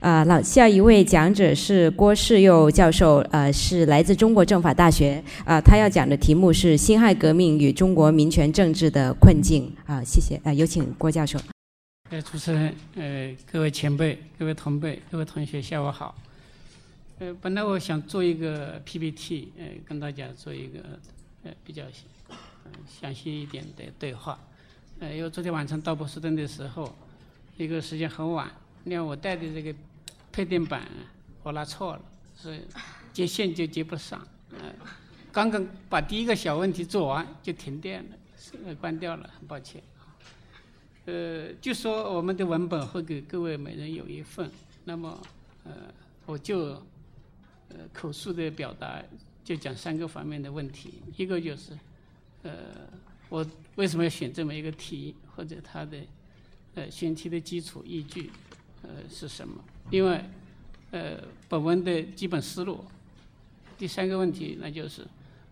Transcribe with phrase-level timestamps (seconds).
[0.00, 11.38] 啊，那下一位讲者是郭世佑教授，呃，是来自中国政法大学，啊，他要讲的题目是辛亥革命与中国民权政治的困境，啊，谢谢，啊，有请郭教授。
[12.10, 16.14] 呃，主持人，呃，各位前辈、各位同辈、各位同学，下午好。
[17.18, 20.80] 呃，本来我想做一个 PPT，呃，跟大家做一个
[21.42, 21.82] 呃比较
[22.86, 24.38] 详细一点的对话，
[25.00, 26.94] 呃，因为昨天晚上到波士顿的时候，
[27.56, 28.46] 一个时间很晚。
[28.88, 29.74] 你看，我带的这个
[30.30, 30.88] 配电板
[31.42, 32.02] 我拿错了，
[32.36, 32.60] 所以
[33.12, 34.24] 接线就接不上。
[34.52, 34.72] 呃，
[35.32, 38.16] 刚刚把第一个小问题做完就停电了，
[38.64, 39.82] 呃，关掉了，很抱歉。
[41.06, 44.48] 呃，就说我们的文本会给各位每人有一份，
[44.84, 45.20] 那么
[45.64, 45.72] 呃，
[46.24, 46.80] 我就
[47.70, 49.02] 呃口述的表达，
[49.44, 50.94] 就讲三个方面的问题。
[51.16, 51.72] 一个就是
[52.44, 52.52] 呃，
[53.30, 53.44] 我
[53.74, 55.98] 为什么要选这么一个题，或者它的
[56.76, 58.30] 呃选题的基础依据。
[58.86, 59.62] 呃，是什么？
[59.90, 60.30] 另外，
[60.92, 62.84] 呃，本文的基本思路。
[63.78, 65.06] 第三个问题，那就是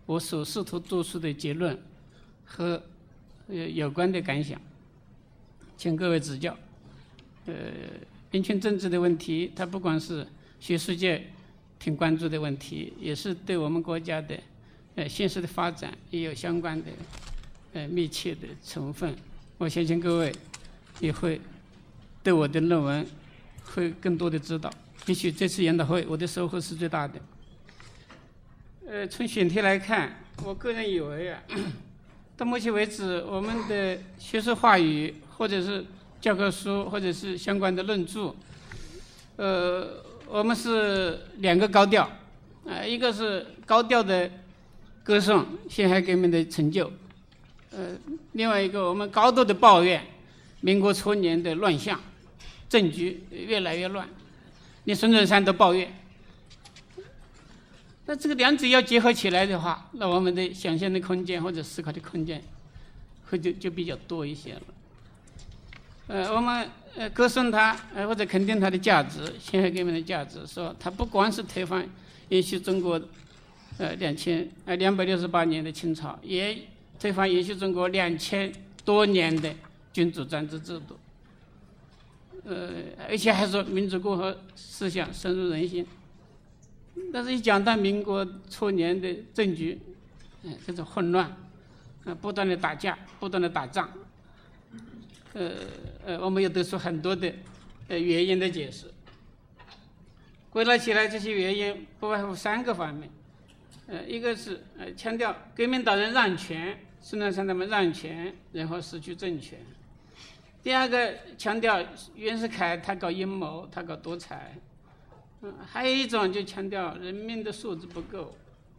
[0.07, 1.79] 我所试图做出的结论
[2.45, 2.83] 和
[3.49, 4.59] 呃有关的感想，
[5.77, 6.57] 请各位指教。
[7.47, 7.55] 呃，
[8.31, 10.27] 人权政治的问题，它不光是
[10.59, 11.27] 学术界
[11.79, 14.39] 挺关注的问题，也是对我们国家的
[14.95, 16.91] 呃现实的发展也有相关的
[17.75, 19.15] 呃密切的成分。
[19.59, 20.35] 我相信各位
[21.01, 21.39] 也会
[22.23, 23.07] 对我的论文。
[23.65, 24.71] 会更多的指导，
[25.07, 27.15] 也许这次研讨会我的收获是最大的。
[28.87, 31.43] 呃，从选题来看，我个人以为啊，
[32.37, 35.85] 到目前为止，我们的学术话语或者是
[36.21, 38.35] 教科书或者是相关的论著，
[39.37, 42.09] 呃，我们是两个高调，
[42.67, 44.31] 啊，一个是高调的
[45.03, 46.93] 歌颂辛亥革命的成就，
[47.71, 47.97] 呃，
[48.33, 50.05] 另外一个我们高度的抱怨
[50.61, 51.99] 民国初年的乱象。
[52.75, 54.05] 政局越来越乱，
[54.83, 55.95] 连孙中山都抱怨。
[58.05, 62.43] 那这个两者要结合起来的话，那我们的想象的空间或者思考的空间，
[63.31, 64.61] 会就就比较多一些了。
[66.09, 71.89] 呃，我们呃歌颂他，呃或者肯定他的价值，辛亥革命的价值，说他不光是推翻
[72.29, 73.01] 延续中国
[73.79, 76.59] 呃两千呃两百六十八年的清朝，也
[76.99, 78.53] 推翻延续中国两千
[78.85, 79.55] 多年的
[79.93, 80.99] 君主专制制度。
[82.45, 82.71] 呃，
[83.09, 85.87] 而且还说民主共和思想深入人心，
[87.13, 89.81] 但是一讲到民国初年的政局，
[90.43, 91.25] 嗯，这种混乱，
[92.05, 93.91] 啊，不断的打架，不断的打仗，
[95.33, 95.53] 呃
[96.05, 97.33] 呃，我们又得出很多的
[97.89, 98.87] 呃原因的解释。
[100.51, 103.11] 归纳起来，这些原因不外乎三个方面，
[103.87, 109.59] 呃，一个是呃强调革命党人让权，孙中山他们让权，然后失去政权。
[110.65, 114.57] 第二个强调袁世凯他搞阴谋，他搞独裁，
[115.43, 118.35] 嗯，还有一种就强调人民的素质不够，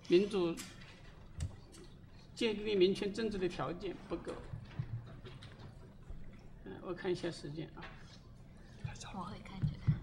[0.08, 0.56] 民主
[2.34, 4.34] 建立民权政治的条件不够。
[6.64, 7.86] 嗯，我看一下时间啊。
[9.14, 9.94] 我会看着他。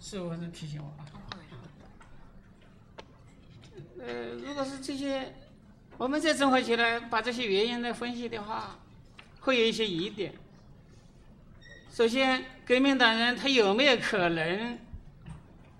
[0.00, 1.06] 是我是提醒我啊。
[4.00, 5.32] 呃，如果是这些，
[5.96, 8.80] 我们再综合起来，把这些原因来分析的话。
[9.44, 10.32] 会有一些疑点。
[11.92, 14.78] 首先，革命党人他有没有可能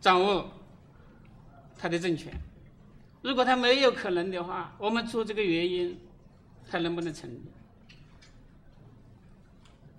[0.00, 0.52] 掌握
[1.76, 2.30] 他的政权？
[3.22, 5.98] 如果他没有可能的话，我们出这个原因，
[6.70, 7.40] 他能不能成立？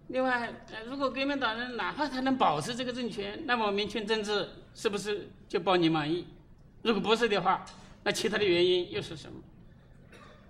[0.09, 6.27] 另外，呃，如果革命党人哪怕他能保持这个政权，那么民权政治是不是就包你满意？
[6.83, 7.65] 如果不是的话，
[8.03, 9.39] 那其他的原因又是什么？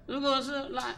[0.06, 0.94] 如果是那？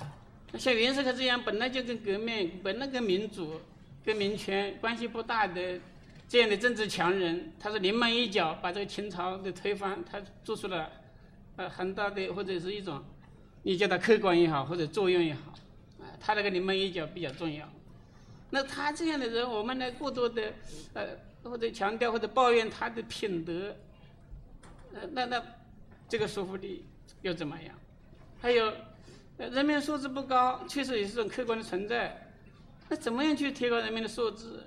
[0.58, 3.62] 像袁世凯这样本来就跟革命、本来跟民主、
[4.04, 5.80] 跟民权关系不大的
[6.28, 10.92] 这样的政治强人，他是临门一脚把这个清朝给推翻，他做出了
[11.56, 13.04] 呃很大的或者是一种，
[13.64, 15.54] 你叫他客观也好或者作用也好，
[16.00, 17.68] 啊，他那个临门一脚比较重要。
[18.50, 20.54] 那他这样的人，我们来过多的
[20.94, 21.10] 呃
[21.44, 23.76] 或者强调或者抱怨他的品德，
[24.94, 25.44] 呃，那那
[26.10, 26.86] 这个说服力
[27.22, 27.76] 又怎么样？
[28.42, 28.74] 还有。
[29.38, 32.32] 人民素质不高，确实也是种客观的存在。
[32.90, 34.64] 那怎么样去提高人民的素质？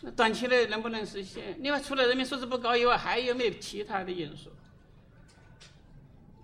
[0.00, 1.56] 那短期内能不能实现？
[1.62, 4.50] 另外，除了人民素质不高以外，还有没有其他的因素？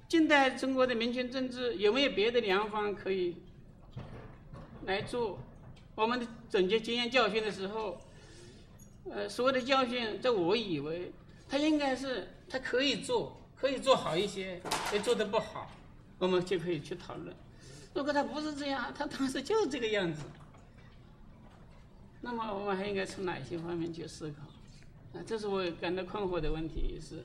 [0.08, 3.36] 近代中国的民权政治有没有别的良方可以
[4.86, 5.38] 来做？
[5.94, 8.00] 我们的总结经验教训的时候，
[9.10, 11.12] 呃，所谓的教训，在我以为，
[11.48, 14.62] 它应该是它可以做，可以做好一些，
[14.92, 15.70] 也做得不好。
[16.20, 17.34] 我们就可以去讨论。
[17.92, 20.22] 如果他不是这样，他当时就是这个样子，
[22.20, 25.18] 那么我们还应该从哪些方面去思考？
[25.18, 27.24] 啊，这是我感到困惑的问题，也是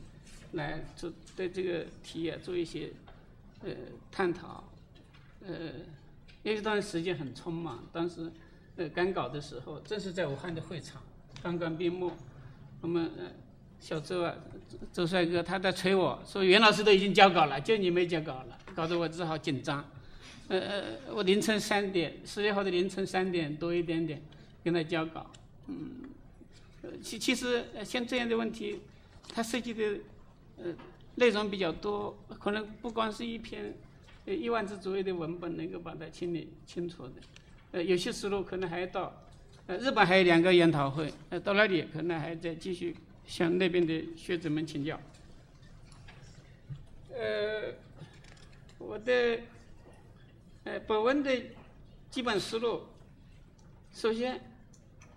[0.53, 2.89] 来做对这个题啊做一些
[3.63, 3.71] 呃
[4.12, 4.63] 探讨。
[5.45, 5.53] 呃，
[6.42, 8.31] 因为当时时间很匆忙，当时
[8.77, 11.00] 呃赶稿的时候，正是在武汉的会场
[11.44, 12.12] 刚刚闭幕，
[12.81, 13.30] 我们呃
[13.85, 14.33] 小周啊
[14.91, 19.87] 周帅哥他在催我说袁老师都已经交稿了，就你没交稿了，搞得我只好紧张。
[20.47, 20.83] 呃呃，
[21.13, 24.19] 我凌晨三点，十月号的凌晨三点多一点点
[24.63, 25.29] 跟他交稿，
[25.67, 26.09] 嗯。
[27.03, 28.79] 其其实像这样的问题，
[29.31, 29.99] 它涉及的
[30.57, 30.73] 呃
[31.13, 33.71] 内容比较多，可能不光是一篇
[34.25, 37.13] 一万字左右的文本能够把它清理清楚的，
[37.73, 39.15] 呃有些思路可能还要到
[39.67, 42.95] 呃日本还有两个研讨会，呃到那里可能还在继续
[43.27, 45.00] 向那边的学者们请教。
[47.13, 47.74] 呃，
[48.77, 49.39] 我的
[50.63, 51.31] 呃本文的
[52.10, 52.83] 基本思路，
[53.94, 54.39] 首先。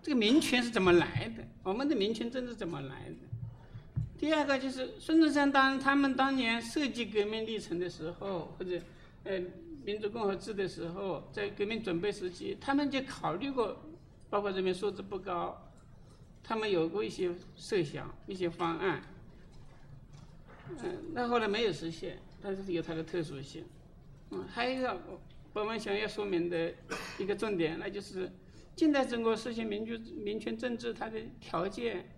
[0.00, 1.44] 这个民权是怎么来的？
[1.62, 3.16] 我们的民权政治怎么来的？
[4.16, 8.80] 第二个就是孙中山当他们当年设计革命历程的时候，或者
[9.24, 9.38] 呃
[9.84, 13.76] 民主共和制的时候，在革命准备时期，他们就考虑过，
[14.30, 15.67] 包括人民素质不高，
[16.42, 19.02] 他们有过一些设想、一些方案。
[20.70, 20.78] 嗯，
[21.12, 23.64] 那后来没有实现，但是有它的特殊性。
[24.30, 25.00] 嗯，还有一个
[25.52, 26.72] 我们想要说明的
[27.18, 28.30] 一个重点，那就是。
[28.76, 32.08] 近代中国实行民主、民权政治，它的条件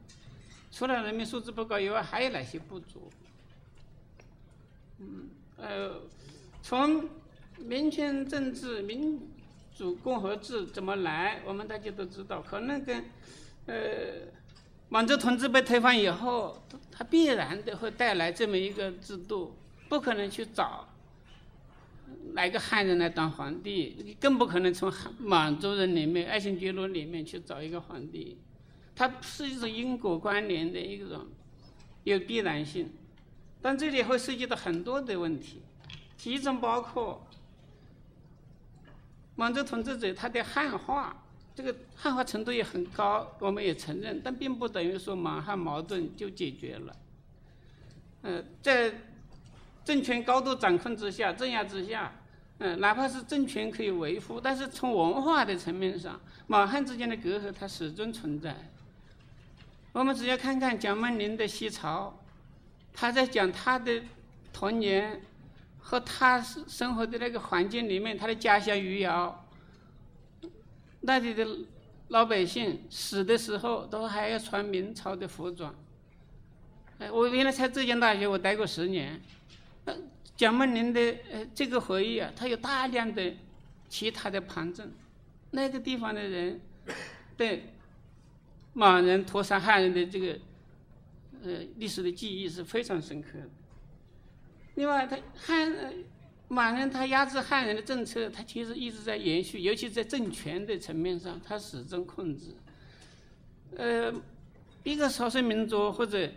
[0.71, 3.11] 除了人民素质不高以外，还有哪些不足？
[4.99, 6.03] 嗯，呃，
[6.61, 7.09] 从
[7.57, 9.27] 民权政治、民
[9.75, 13.05] 主共和制怎么来，我们大家都知道，可能跟
[13.71, 14.29] 呃
[14.89, 19.57] 满洲统治被推翻以后，它必然的会带来这么一个制度，
[19.89, 20.89] 不可能去找。
[22.35, 28.37] 来个汉人来当皇帝，更不可能从满洲人里面、爱新觉罗里面去找一个皇帝，
[28.95, 31.29] 它是一种因果关联的一种
[32.03, 32.91] 有必然性，
[33.63, 35.63] 但这里会涉及到很多的问题，
[36.17, 37.27] 其中包括
[39.37, 41.25] 满洲统治者他的汉化，
[41.61, 46.97] 这个汉化程度也很高，我们也承认，但并不等于说满汉矛盾就解决了。
[48.23, 48.95] 呃，在
[49.85, 52.13] 政权高度掌控之下、镇压之下。
[52.63, 58.57] 嗯，哪怕是政权可以维护，但是从文化的层面上，满汉之间的隔阂它始终存在。
[59.93, 62.19] 我们只要看看蒋梦麟的《西潮》，
[62.95, 64.03] 他在讲他的
[64.53, 65.21] 童年
[65.79, 69.47] 和他生活的那个环境里面，他的家乡余姚，
[71.01, 71.47] 那里的
[72.09, 75.75] 老百姓死的时候都还要穿明朝的服装。
[76.99, 79.21] 哎，我原来在浙江大学，我待过十年。
[80.37, 81.01] 蒋梦麟的
[81.31, 83.35] 呃这个回忆啊，他有大量的
[83.89, 84.91] 其他的旁证，
[85.51, 86.61] 那个地方的人
[87.37, 87.65] 对
[88.73, 90.39] 满人屠杀汉人的这个
[91.45, 93.49] 呃历史的记忆是非常深刻的。
[94.77, 95.71] 另外，他汉
[96.51, 102.55] 满人他压制汉人的政策，他其实一直在延续，尤其在政权的层面上，他始终控制。
[103.77, 104.13] 呃，
[104.85, 106.29] 一个少数民族或者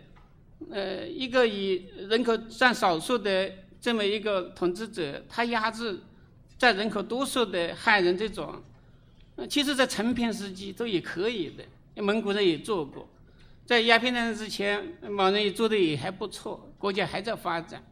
[0.70, 3.52] 呃一个以人口占少数的。
[3.84, 6.00] 这么一个统治者，他压制
[6.56, 8.62] 在人口多数的汉人这种，
[9.46, 13.06] 其实，在成片时期都也可以的，蒙古人也做过，
[13.66, 17.84] 在鸦片战争之前，满人也做的也还不错，国家还在发展。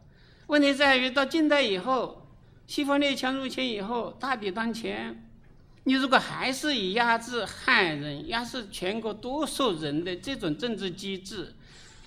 [0.53, 2.27] 问题在于到近代以后，
[2.67, 5.27] 西方列强入侵以后，大敌当前，
[5.85, 11.55] 你如果还是以压制汉人、压制全国多数人的这种政治机制，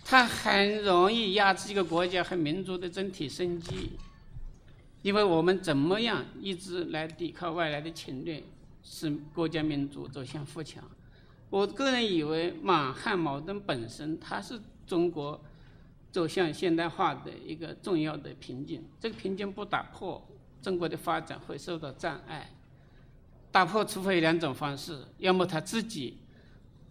[0.05, 3.99] 它很容易压制一个国家和民族的整体生机，
[5.03, 8.41] 因为我们怎么样一直来抵抗外来的侵略，
[8.85, 10.85] 使国家民族走向富强？
[11.51, 15.43] 我个人以为满汉矛盾本身它是中国
[16.17, 18.83] 走向现代化的一个重要的瓶颈。
[18.99, 20.27] 这个瓶颈不打破，
[20.63, 22.51] 中国的发展会受到障碍。
[23.53, 26.17] 打破除非两种方式：要么他自己。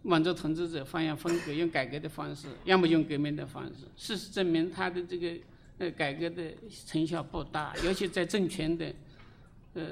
[0.07, 3.87] 满足统治者发扬风格，用改革的方式，要么用革命的方式。
[3.97, 5.35] 事实证明，他的这个
[5.79, 6.53] 呃改革的
[6.85, 8.93] 成效不大，尤其在政权的
[9.73, 9.83] 呃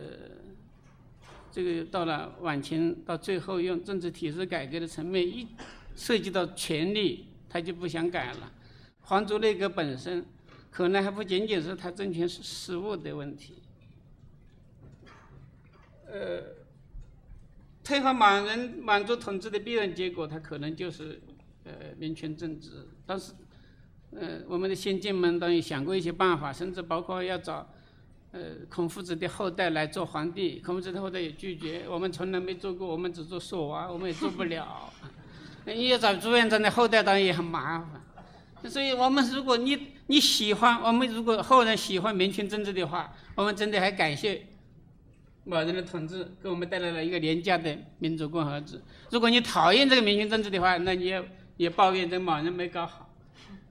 [1.52, 5.48] 这个到了晚清，到最后用政治体制改革的层面一
[5.96, 8.52] 涉及到权力，他就不想改了。
[9.04, 10.26] 皇族内阁本身
[10.70, 13.56] 可能还不仅仅是他政权失失误的问题，
[16.08, 16.62] 呃。
[17.86, 21.22] 推翻满人满族统治的必然结果，他可能就是
[21.66, 22.88] 呃民权政治。
[23.06, 23.34] 但是，
[24.12, 27.70] 呃，我们的先进们当然想过一些办法，甚至包括要找
[28.32, 34.90] 呃，孔夫子的后代来做皇帝，孔夫子的后代也拒绝，我们从来没做过，我们只做硕娃，我们也做不了。
[35.68, 38.02] 你要找朱元璋的后代，当然也很麻烦。
[38.70, 39.78] 所以我们如果你
[40.08, 44.42] 你喜欢，我们如果后人喜欢民权政治的话，我们真的还感谢
[45.44, 48.82] 某人的统治，给我们带来了一个廉价的民主共和制。
[49.10, 51.24] 如果你讨厌这个民权政治的话，那你也
[51.58, 53.10] 也抱怨这某人没搞好。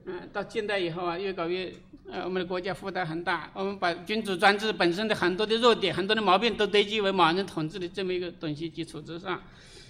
[0.05, 1.73] 嗯，到近代以后啊，越搞越
[2.11, 9.41] 呃，我们的国家负担很大，我们把君主专制本身的很多的弱点、很多的毛病都堆积为某人统治的这么一个东西基础之上。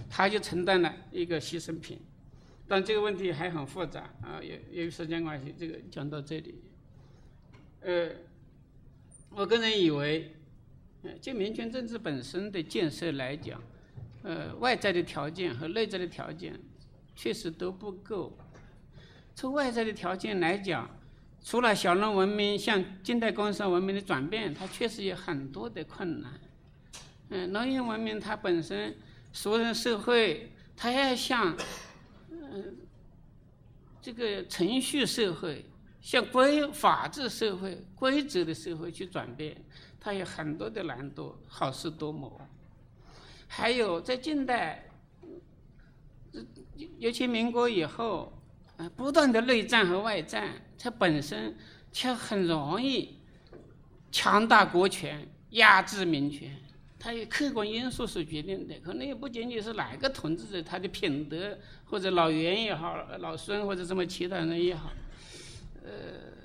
[0.10, 2.00] 他就承担了一个牺牲品，
[2.68, 6.56] 但这个问题还很复杂啊，由由于时间关系，这个讲到这里。
[7.82, 8.10] 呃，
[9.30, 10.34] 我个人以为，
[11.04, 13.62] 呃，就民权政治本身的建设来讲，
[14.24, 16.60] 呃，外在的条件和内在的条件
[17.16, 18.38] 确实都不够。
[19.36, 20.90] 从外在的条件来讲，
[21.44, 26.40] 除了小农文明向近代工商文明的转变，它确实有很多的困难。
[27.30, 28.96] 嗯，农业文明它本身。
[29.36, 31.58] 熟人社会，它要向，
[32.54, 32.78] 嗯，
[34.00, 35.66] 这个程序社会、
[36.00, 39.58] 向规法治社会、规则的社会去转变，
[40.00, 42.40] 它有很多的难度，好事多磨。
[43.48, 44.88] 还有在近代，
[47.00, 48.32] 尤其民国以后，
[48.96, 51.58] 不断的内战和外战，它本身
[51.92, 53.18] 却很容易
[54.12, 56.56] 强大国权，压制民权。
[57.06, 64.90] 它有客观因素所决定的，可能也不仅仅是哪个统治者他的品德，或者老袁也好，老孙或者什么其他人也好，
[65.84, 65.92] 呃，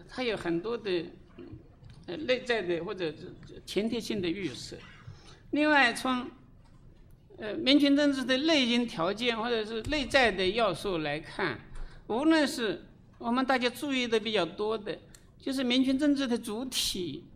[0.09, 1.05] 他有很多的
[2.07, 3.15] 呃内在的或者
[3.65, 4.77] 前提性的预设。
[5.53, 6.29] 另外，从
[7.37, 11.61] 呃民权政治的内因条件或者是内在的要素来看，
[12.09, 12.85] 无论是
[13.19, 14.99] 我们大家注意的比较多的，
[15.41, 17.27] 就是民权政治的主体。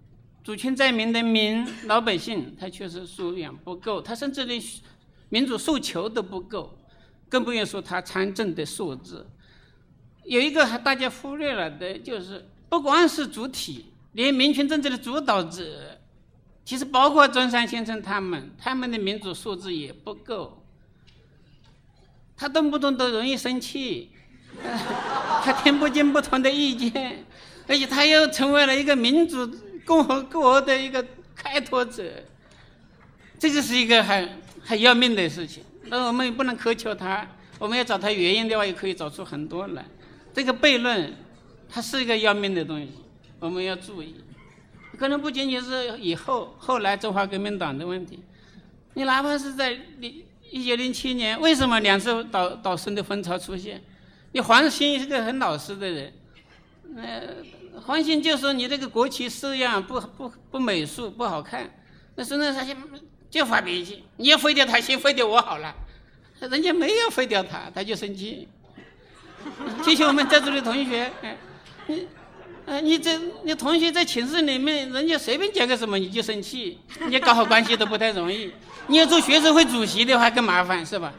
[0.44, 4.60] 主权在民的民老百姓，他确实数量不够，他甚至连
[5.28, 6.76] 民主诉求都不够，
[7.28, 9.24] 更不用说他参政的素质。
[10.24, 16.00] 有一个大家忽略了的，就是不光是主体，连民权政治的主导者，
[16.64, 20.64] 其实包括中山先生他们，他们的民主素质也不够。
[22.36, 24.10] 他动不动都容易生气，
[24.60, 27.24] 他听不进不同的意见，
[27.68, 29.48] 而且他又成为了一个民主。
[29.84, 32.04] 共和国的一个开拓者，
[33.38, 34.28] 这就是一个很
[34.60, 35.64] 很要命的事情。
[35.86, 37.26] 那我们也不能苛求他，
[37.58, 39.84] 我们要找他原因的话，也可以找出很多来。
[40.32, 41.12] 这个悖论，
[41.68, 42.88] 它是一个要命的东西，
[43.40, 44.14] 我们要注意。
[44.96, 48.20] 可能不仅仅是以后后来中华革命党的问题，
[48.94, 53.82] 你哪怕是在零一九零七年，为什么两次导导生的风潮出现？
[54.30, 56.12] 你黄兴是个很老实的人，
[56.96, 57.22] 呃。
[57.80, 61.70] 黄兴就说你这个国旗式样不不不美术不好看，
[62.14, 62.74] 那孙中山就
[63.30, 65.74] 就发脾气，你要废掉他，先废掉我好了。
[66.40, 68.48] 人家没有废掉他，他就生气。
[69.82, 71.10] 谢谢我们在座的同学，
[71.86, 72.06] 你，
[72.66, 78.52] 呃，你这你同学在寝室里面，人家随便讲个什么你就生气，你搞好关系都不太容易。
[78.88, 81.12] 你要做学生会主席的话更麻烦，是吧？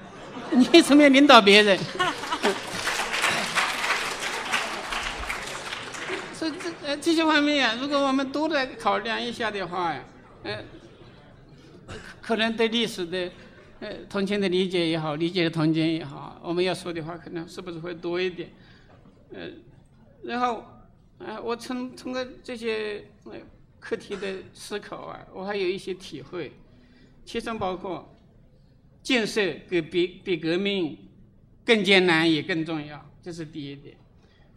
[0.52, 1.80] 你怎么样领导别人？
[6.98, 10.04] 这些方面呀，如果我们都来考量一下的话呀，
[10.44, 10.64] 呃，
[12.22, 13.32] 可能对历史的
[13.80, 18.50] 呃同情的理解也好，理解的同情也好，我们要说的话，可能是不是会多一点？
[19.32, 19.50] 呃，
[20.24, 20.64] 然后，
[21.20, 23.34] 呃，我从通过这些呃
[23.80, 26.52] 课题的思考啊，我还有一些体会，
[27.26, 28.14] 其中包括
[29.02, 30.98] 建设比比比革命
[31.66, 33.96] 更艰难也更重要，这是第一点。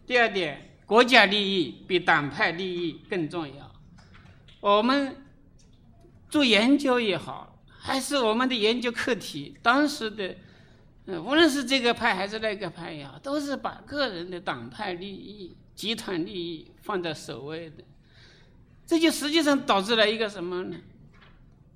[0.05, 0.71] 第二点。
[0.87, 3.71] 国家利益比党派利益更重要。
[4.61, 5.17] 我们
[6.29, 10.35] 做研究也好，还是我们的研究课题，当时的，
[11.05, 17.83] 嗯，无论是这个派还是那个派也好，都是把个人的党派利益、集团利益放在首位的。
[18.85, 20.77] 这就实际上导致了一个什么呢？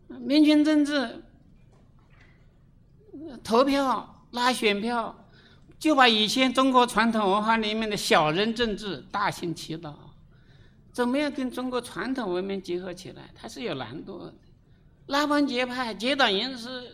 [0.08, 1.22] 民权政治，
[3.44, 5.18] 投票拉选票。
[5.82, 10.14] 就把以前中国传统文化里面的小人政治大行其道，
[10.92, 13.32] 怎么样跟中国传统文明结合起来？
[13.34, 14.32] 它是有难度的。
[15.08, 16.94] 拉帮结派、结党营私，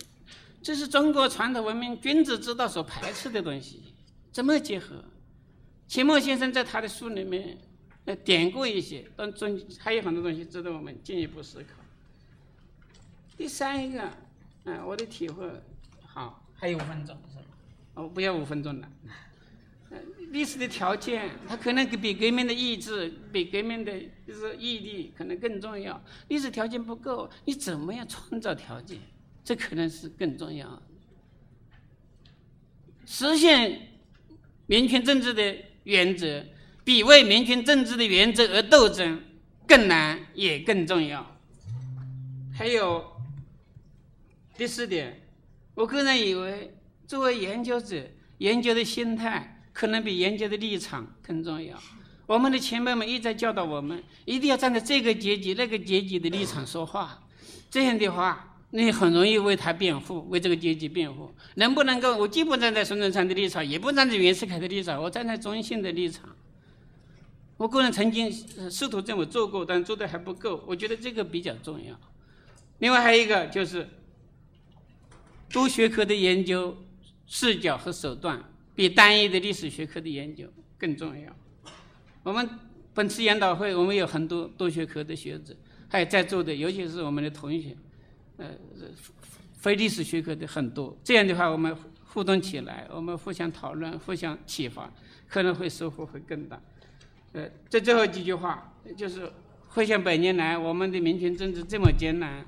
[0.61, 3.93] 这是中国传统文明君子之道所排斥的东西。
[4.31, 5.03] 怎么结合？
[5.89, 7.57] 钱穆先生在他的书里面
[8.05, 11.75] 呃点过一些，但中还有很多东西值得我们进一步思考。
[13.35, 14.09] 第三一个，
[14.63, 15.45] 嗯，我的体会，
[16.05, 17.17] 好，还有五分钟。
[17.97, 18.89] 我不要五分钟了。
[20.31, 23.93] 历史的条件，它可能比革命的意志、比革命的
[24.27, 26.03] 就是毅力可能更重要。
[26.27, 28.99] 历史条件不够，你怎么样创造条件？
[29.43, 30.81] 这可能是更重要。
[33.05, 33.81] 实现
[34.65, 36.45] 民权政治的原则，
[36.83, 39.23] 比为民权政治的原则而斗争
[39.65, 41.39] 更难，也更重要。
[42.53, 43.13] 还有
[44.57, 45.21] 第四点，
[45.73, 46.75] 我个人以为，
[47.07, 48.03] 作为研究者，
[48.39, 51.75] 研究的心态可能比研究的立场更重要。
[52.25, 57.23] 我们的前辈们一再教导我们，一定要站在这个阶级、那个阶级的立场说话，
[57.71, 58.43] 这样的话。
[58.71, 61.33] 你很容易为他辩护，为这个阶级辩护。
[61.55, 62.17] 能不能够？
[62.17, 66.35] 我既不站在孙中山的立场，也不站在袁世凯的立场，我站在中性的立场。
[67.55, 68.29] 我个人曾经
[68.69, 70.61] 试图这么做过，但做的还不够。
[70.67, 71.97] 我觉得这个比较重要。
[72.79, 73.87] 另外还有一个就是，
[75.49, 76.77] 多学科的研究
[77.27, 78.43] 视角和手段
[78.73, 81.31] 比单一的历史学科的研究更重要。
[82.23, 82.49] 我们
[82.93, 85.55] 本次研讨会，我们有很多多学科的学者，
[85.87, 87.75] 还有在座的，尤其是我们的同学。
[88.37, 88.45] 呃，
[89.53, 94.93] 非历史学科的很多，这样的话，我们互动起来，我们互相讨论，互相启发，
[95.27, 96.61] 可能会收获会更大。
[97.33, 99.27] 呃，这最后几句话就是：
[99.69, 102.45] 回想百年来，我们的民权政治这么艰难，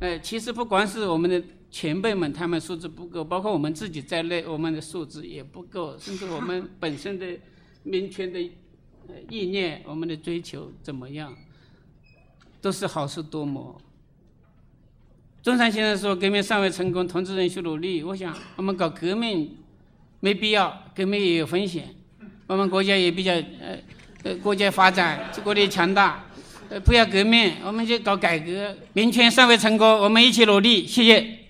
[0.00, 7.26] 呃，其实不光是我们的前辈们他们素质不够，包括我们自己在内，我们的素质也不够， 甚至我们本身的
[7.82, 8.38] 民权的
[9.30, 11.34] 意念，我们的追求怎么样，
[12.60, 13.80] 都是好事多磨。
[15.42, 19.56] 中山先生说：“革命尚未成功，同志仍需努力。”我想，我们搞革命
[20.20, 21.88] 没必要，革命也有风险。
[22.46, 23.76] 我们国家也比较呃
[24.22, 26.26] 呃，国家发展，国力强大，
[26.68, 28.76] 呃，不要革命，我们就搞改革。
[28.92, 30.86] 民权尚未成功，我们一起努力。
[30.86, 31.41] 谢谢。